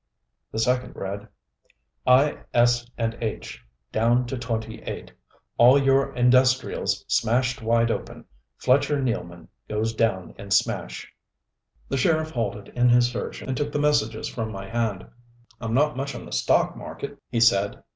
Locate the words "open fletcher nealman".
7.91-9.47